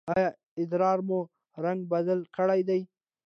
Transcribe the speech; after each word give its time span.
ایا 0.13 0.29
ادرار 0.61 0.99
مو 1.07 1.19
رنګ 1.63 1.79
بدل 1.93 2.19
کړی 2.35 2.61
دی؟ 2.67 2.81